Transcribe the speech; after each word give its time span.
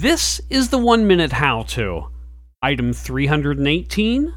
This 0.00 0.40
is 0.48 0.68
the 0.68 0.78
one 0.78 1.08
minute 1.08 1.32
how 1.32 1.62
to. 1.74 2.06
Item 2.62 2.92
318 2.92 4.32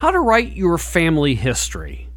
How 0.00 0.10
to 0.10 0.18
Write 0.18 0.56
Your 0.56 0.78
Family 0.78 1.36
History. 1.36 2.08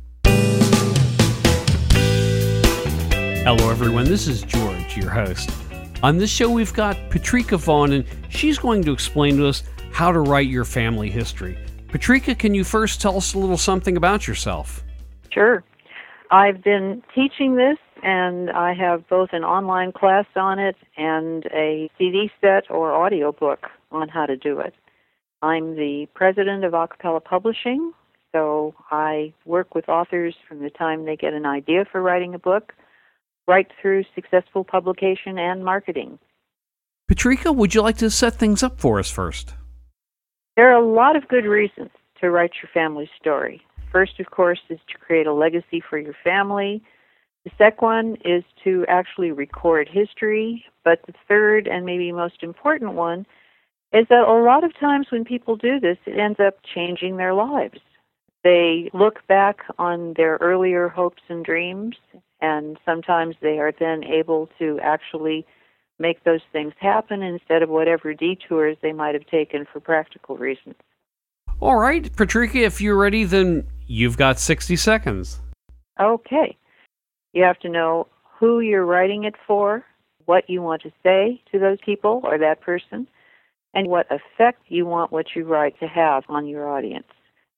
Hello, 3.44 3.70
everyone. 3.70 4.06
This 4.06 4.28
is 4.28 4.42
George, 4.42 4.98
your 4.98 5.12
host. 5.12 5.52
On 6.02 6.18
this 6.18 6.32
show, 6.32 6.50
we've 6.50 6.74
got 6.74 6.98
Patrika 7.12 7.60
Vaughn, 7.60 7.94
and 7.94 8.06
she's 8.30 8.58
going 8.58 8.84
to 8.86 8.92
explain 8.92 9.38
to 9.38 9.46
us 9.46 9.62
how 9.92 10.12
to 10.12 10.22
write 10.22 10.48
your 10.48 10.66
family 10.66 11.12
history. 11.12 11.60
Patrika, 11.90 12.34
can 12.34 12.56
you 12.56 12.64
first 12.64 13.00
tell 13.00 13.18
us 13.18 13.36
a 13.36 13.38
little 13.38 13.56
something 13.56 13.98
about 13.98 14.28
yourself? 14.28 14.84
Sure. 15.32 15.64
I've 16.32 16.64
been 16.64 17.04
teaching 17.14 17.56
this, 17.56 17.78
and 18.04 18.50
I 18.52 18.74
have 18.74 19.08
both 19.08 19.30
an 19.34 19.44
online 19.44 19.92
class 19.92 20.26
on 20.36 20.60
it 20.60 20.76
and 20.98 21.46
a 21.48 21.90
CD 21.98 22.32
set 22.42 22.70
or 22.70 22.92
audio 22.92 23.32
book 23.32 23.68
on 23.92 24.10
how 24.10 24.26
to 24.26 24.38
do 24.38 24.60
it. 24.60 24.74
I'm 25.42 25.76
the 25.76 26.08
president 26.14 26.64
of 26.64 26.74
Acapella 26.74 27.24
Publishing, 27.24 27.94
so 28.32 28.76
I 28.92 29.34
work 29.46 29.74
with 29.74 29.88
authors 29.90 30.36
from 30.48 30.60
the 30.60 30.70
time 30.70 31.06
they 31.06 31.16
get 31.16 31.34
an 31.34 31.46
idea 31.46 31.86
for 31.92 32.02
writing 32.02 32.36
a 32.36 32.40
book 32.40 32.74
right 33.48 33.68
through 33.82 34.04
successful 34.14 34.64
publication 34.64 35.40
and 35.40 35.66
marketing. 35.66 36.20
Patrika, 37.10 37.52
would 37.52 37.74
you 37.74 37.82
like 37.82 37.98
to 37.98 38.12
set 38.12 38.36
things 38.36 38.62
up 38.62 38.80
for 38.80 39.00
us 39.00 39.10
first? 39.10 39.56
There 40.56 40.70
are 40.72 40.80
a 40.80 40.88
lot 40.88 41.16
of 41.16 41.28
good 41.28 41.46
reasons 41.46 41.90
to 42.22 42.30
write 42.30 42.52
your 42.62 42.70
family 42.74 43.10
story. 43.20 43.62
First, 43.92 44.20
of 44.20 44.30
course, 44.30 44.60
is 44.70 44.80
to 44.92 44.98
create 45.00 45.26
a 45.26 45.34
legacy 45.34 45.82
for 45.90 45.98
your 45.98 46.16
family. 46.24 46.84
The 47.50 47.66
second 47.66 47.86
one 47.86 48.18
is 48.26 48.44
to 48.64 48.86
actually 48.88 49.32
record 49.32 49.90
history. 49.90 50.66
But 50.84 51.00
the 51.08 51.14
third 51.28 51.68
and 51.68 51.86
maybe 51.86 52.12
most 52.12 52.44
important 52.44 52.94
one 52.94 53.26
is 53.92 54.06
that 54.10 54.28
a 54.28 54.44
lot 54.44 54.64
of 54.64 54.78
times 54.80 55.08
when 55.10 55.26
people 55.26 55.56
do 55.56 55.80
this, 55.80 55.98
it 56.06 56.20
ends 56.20 56.40
up 56.40 56.56
changing 56.76 57.18
their 57.18 57.34
lives. 57.34 57.80
They 58.44 58.90
look 58.94 59.26
back 59.28 59.60
on 59.78 60.14
their 60.16 60.38
earlier 60.42 60.88
hopes 60.88 61.24
and 61.28 61.44
dreams, 61.44 61.96
and 62.40 62.78
sometimes 62.86 63.36
they 63.42 63.60
are 63.60 63.74
then 63.78 64.04
able 64.04 64.48
to 64.60 64.80
actually 64.82 65.46
make 65.98 66.24
those 66.24 66.42
things 66.54 66.74
happen 66.80 67.22
instead 67.22 67.62
of 67.62 67.70
whatever 67.70 68.14
detours 68.14 68.78
they 68.82 68.94
might 68.94 69.16
have 69.16 69.26
taken 69.26 69.66
for 69.72 69.80
practical 69.82 70.38
reasons. 70.38 70.76
All 71.60 71.76
right, 71.76 72.16
Patricia, 72.16 72.60
if 72.60 72.80
you're 72.80 72.96
ready, 72.96 73.26
then 73.26 73.68
you've 73.88 74.16
got 74.16 74.40
60 74.40 74.78
seconds. 74.78 75.42
Okay. 76.00 76.56
You 77.34 77.44
have 77.44 77.60
to 77.60 77.70
know 77.70 78.08
who 78.40 78.60
you're 78.60 78.86
writing 78.86 79.24
it 79.24 79.36
for, 79.46 79.86
what 80.26 80.50
you 80.50 80.62
want 80.62 80.82
to 80.84 80.92
say 81.04 81.42
to 81.52 81.60
those 81.60 81.78
people 81.84 82.22
or 82.24 82.38
that 82.38 82.62
person, 82.62 83.08
and 83.74 83.88
what 83.88 84.08
effect 84.12 84.62
you 84.68 84.86
want 84.86 85.12
what 85.12 85.28
you 85.36 85.44
write 85.44 85.80
to 85.80 85.88
have 85.88 86.24
on 86.30 86.48
your 86.48 86.68
audience. 86.68 87.08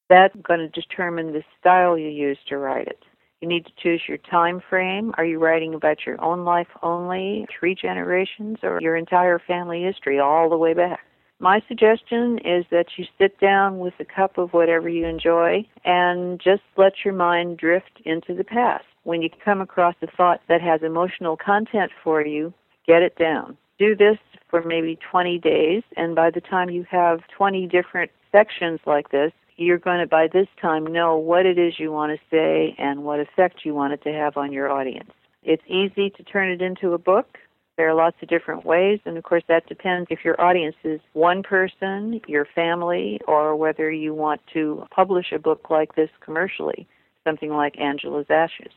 That's 0.09 0.35
going 0.43 0.59
to 0.59 0.67
determine 0.67 1.31
the 1.31 1.43
style 1.59 1.97
you 1.97 2.09
use 2.09 2.37
to 2.49 2.57
write 2.57 2.87
it. 2.87 3.03
You 3.39 3.47
need 3.47 3.65
to 3.65 3.71
choose 3.81 4.01
your 4.07 4.17
time 4.17 4.61
frame. 4.69 5.13
Are 5.17 5.25
you 5.25 5.39
writing 5.39 5.73
about 5.73 6.05
your 6.05 6.21
own 6.21 6.43
life 6.45 6.67
only, 6.83 7.47
three 7.57 7.73
generations, 7.73 8.57
or 8.61 8.79
your 8.81 8.95
entire 8.95 9.39
family 9.39 9.81
history 9.83 10.19
all 10.19 10.49
the 10.49 10.57
way 10.57 10.73
back? 10.73 10.99
My 11.39 11.59
suggestion 11.67 12.37
is 12.45 12.65
that 12.69 12.85
you 12.97 13.05
sit 13.17 13.39
down 13.39 13.79
with 13.79 13.95
a 13.99 14.05
cup 14.05 14.37
of 14.37 14.51
whatever 14.51 14.87
you 14.87 15.07
enjoy 15.07 15.67
and 15.83 16.39
just 16.39 16.61
let 16.77 16.93
your 17.03 17.15
mind 17.15 17.57
drift 17.57 17.99
into 18.05 18.35
the 18.35 18.43
past. 18.43 18.85
When 19.03 19.21
you 19.21 19.29
come 19.43 19.61
across 19.61 19.95
a 20.01 20.07
thought 20.07 20.41
that 20.47 20.61
has 20.61 20.83
emotional 20.83 21.35
content 21.35 21.91
for 22.03 22.25
you, 22.25 22.53
get 22.85 23.01
it 23.01 23.17
down. 23.17 23.57
Do 23.79 23.95
this 23.95 24.17
for 24.49 24.63
maybe 24.63 24.99
20 25.09 25.39
days, 25.39 25.81
and 25.97 26.15
by 26.15 26.29
the 26.29 26.41
time 26.41 26.69
you 26.69 26.85
have 26.89 27.21
20 27.35 27.65
different 27.67 28.11
sections 28.31 28.79
like 28.85 29.09
this, 29.09 29.31
you're 29.57 29.79
going 29.79 29.99
to 29.99 30.07
by 30.07 30.27
this 30.31 30.47
time 30.61 30.85
know 30.85 31.17
what 31.17 31.45
it 31.45 31.57
is 31.57 31.79
you 31.79 31.91
want 31.91 32.11
to 32.11 32.25
say 32.29 32.75
and 32.77 33.03
what 33.03 33.19
effect 33.19 33.65
you 33.65 33.73
want 33.73 33.93
it 33.93 34.03
to 34.03 34.11
have 34.11 34.37
on 34.37 34.51
your 34.51 34.71
audience. 34.71 35.11
It's 35.43 35.63
easy 35.67 36.11
to 36.11 36.23
turn 36.23 36.51
it 36.51 36.61
into 36.61 36.93
a 36.93 36.97
book. 36.99 37.37
There 37.77 37.89
are 37.89 37.95
lots 37.95 38.17
of 38.21 38.29
different 38.29 38.65
ways, 38.65 38.99
and 39.05 39.17
of 39.17 39.23
course, 39.23 39.43
that 39.47 39.67
depends 39.67 40.07
if 40.11 40.23
your 40.23 40.39
audience 40.39 40.75
is 40.83 40.99
one 41.13 41.41
person, 41.41 42.21
your 42.27 42.45
family, 42.53 43.19
or 43.27 43.55
whether 43.55 43.91
you 43.91 44.13
want 44.13 44.41
to 44.53 44.85
publish 44.93 45.31
a 45.31 45.39
book 45.39 45.69
like 45.71 45.95
this 45.95 46.09
commercially, 46.23 46.87
something 47.23 47.49
like 47.49 47.79
Angela's 47.79 48.27
Ashes. 48.29 48.73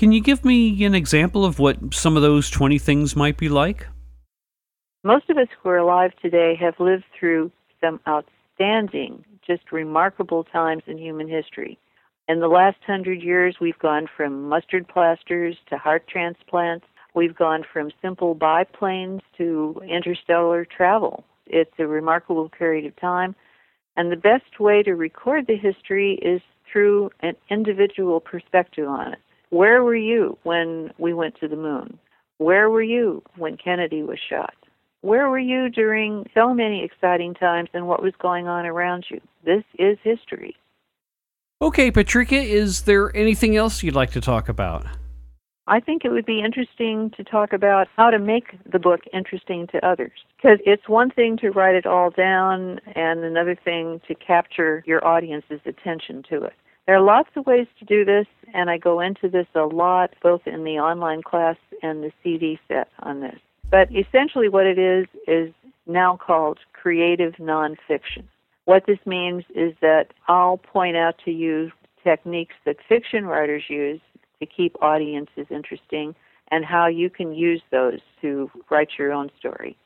Can 0.00 0.12
you 0.12 0.22
give 0.22 0.46
me 0.46 0.82
an 0.86 0.94
example 0.94 1.44
of 1.44 1.58
what 1.58 1.92
some 1.92 2.16
of 2.16 2.22
those 2.22 2.48
20 2.48 2.78
things 2.78 3.14
might 3.14 3.36
be 3.36 3.50
like? 3.50 3.86
Most 5.04 5.28
of 5.28 5.36
us 5.36 5.48
who 5.62 5.68
are 5.68 5.76
alive 5.76 6.12
today 6.22 6.56
have 6.58 6.80
lived 6.80 7.04
through 7.18 7.52
some 7.82 8.00
outstanding 8.08 9.26
just 9.46 9.70
remarkable 9.70 10.42
times 10.42 10.84
in 10.86 10.96
human 10.96 11.28
history. 11.28 11.78
In 12.28 12.40
the 12.40 12.48
last 12.48 12.78
hundred 12.86 13.22
years, 13.22 13.56
we've 13.60 13.78
gone 13.78 14.06
from 14.16 14.48
mustard 14.48 14.88
plasters 14.88 15.58
to 15.68 15.76
heart 15.76 16.08
transplants. 16.08 16.86
We've 17.14 17.36
gone 17.36 17.62
from 17.70 17.90
simple 18.00 18.34
biplanes 18.34 19.20
to 19.36 19.82
interstellar 19.86 20.64
travel. 20.64 21.24
It's 21.46 21.78
a 21.78 21.86
remarkable 21.86 22.48
period 22.48 22.86
of 22.86 22.96
time. 22.96 23.36
And 23.98 24.10
the 24.10 24.16
best 24.16 24.60
way 24.60 24.82
to 24.82 24.94
record 24.94 25.46
the 25.46 25.58
history 25.58 26.18
is 26.22 26.40
through 26.72 27.10
an 27.20 27.34
individual 27.50 28.20
perspective 28.20 28.88
on 28.88 29.12
it. 29.12 29.18
Where 29.50 29.82
were 29.82 29.96
you 29.96 30.38
when 30.44 30.92
we 30.98 31.12
went 31.12 31.38
to 31.40 31.48
the 31.48 31.56
moon? 31.56 31.98
Where 32.38 32.70
were 32.70 32.82
you 32.82 33.22
when 33.36 33.56
Kennedy 33.56 34.02
was 34.02 34.18
shot? 34.18 34.54
Where 35.02 35.28
were 35.28 35.38
you 35.38 35.68
during 35.68 36.26
so 36.34 36.54
many 36.54 36.84
exciting 36.84 37.34
times 37.34 37.68
and 37.74 37.88
what 37.88 38.02
was 38.02 38.12
going 38.20 38.46
on 38.46 38.64
around 38.64 39.06
you? 39.08 39.20
This 39.44 39.64
is 39.78 39.98
history. 40.02 40.56
Okay, 41.60 41.90
Patrika, 41.90 42.40
is 42.40 42.82
there 42.82 43.14
anything 43.16 43.56
else 43.56 43.82
you'd 43.82 43.94
like 43.94 44.12
to 44.12 44.20
talk 44.20 44.48
about? 44.48 44.86
I 45.66 45.80
think 45.80 46.04
it 46.04 46.10
would 46.10 46.26
be 46.26 46.42
interesting 46.42 47.10
to 47.16 47.24
talk 47.24 47.52
about 47.52 47.88
how 47.96 48.10
to 48.10 48.18
make 48.18 48.56
the 48.70 48.78
book 48.78 49.00
interesting 49.12 49.66
to 49.68 49.86
others. 49.86 50.12
Because 50.36 50.58
it's 50.64 50.88
one 50.88 51.10
thing 51.10 51.36
to 51.38 51.50
write 51.50 51.74
it 51.74 51.86
all 51.86 52.10
down 52.10 52.80
and 52.94 53.24
another 53.24 53.54
thing 53.54 54.00
to 54.08 54.14
capture 54.14 54.82
your 54.86 55.04
audience's 55.06 55.60
attention 55.66 56.22
to 56.30 56.42
it. 56.44 56.54
There 56.90 56.98
are 56.98 57.02
lots 57.02 57.30
of 57.36 57.46
ways 57.46 57.68
to 57.78 57.84
do 57.84 58.04
this, 58.04 58.26
and 58.52 58.68
I 58.68 58.76
go 58.76 58.98
into 58.98 59.28
this 59.28 59.46
a 59.54 59.60
lot 59.60 60.12
both 60.24 60.44
in 60.44 60.64
the 60.64 60.80
online 60.80 61.22
class 61.22 61.54
and 61.84 62.02
the 62.02 62.10
CD 62.20 62.58
set 62.66 62.88
on 62.98 63.20
this. 63.20 63.38
But 63.70 63.94
essentially, 63.94 64.48
what 64.48 64.66
it 64.66 64.76
is 64.76 65.06
is 65.28 65.54
now 65.86 66.16
called 66.16 66.58
creative 66.72 67.34
nonfiction. 67.34 68.24
What 68.64 68.86
this 68.88 68.98
means 69.06 69.44
is 69.54 69.72
that 69.80 70.06
I'll 70.26 70.56
point 70.56 70.96
out 70.96 71.14
to 71.26 71.30
you 71.30 71.70
techniques 72.02 72.56
that 72.66 72.78
fiction 72.88 73.24
writers 73.24 73.62
use 73.68 74.00
to 74.40 74.46
keep 74.46 74.74
audiences 74.82 75.46
interesting 75.48 76.16
and 76.50 76.64
how 76.64 76.88
you 76.88 77.08
can 77.08 77.32
use 77.32 77.62
those 77.70 78.00
to 78.20 78.50
write 78.68 78.98
your 78.98 79.12
own 79.12 79.30
story. 79.38 79.76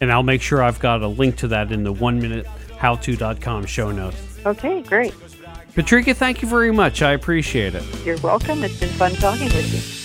And 0.00 0.12
I'll 0.12 0.22
make 0.22 0.42
sure 0.42 0.62
I've 0.62 0.78
got 0.78 1.02
a 1.02 1.08
link 1.08 1.36
to 1.38 1.48
that 1.48 1.72
in 1.72 1.82
the 1.84 1.92
one 1.92 2.20
minute 2.20 2.46
howto.com 2.78 3.66
show 3.66 3.90
notes. 3.90 4.38
Okay, 4.46 4.82
great. 4.82 5.14
Patrika, 5.74 6.14
thank 6.14 6.42
you 6.42 6.48
very 6.48 6.72
much. 6.72 7.02
I 7.02 7.12
appreciate 7.12 7.74
it. 7.74 7.84
You're 8.04 8.18
welcome. 8.18 8.64
It's 8.64 8.80
been 8.80 8.88
fun 8.90 9.12
talking 9.12 9.46
with 9.46 9.72
you. 9.72 9.97